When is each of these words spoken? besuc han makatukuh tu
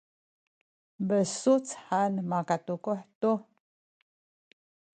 besuc 1.07 1.65
han 1.87 2.13
makatukuh 2.29 3.01
tu 3.21 3.31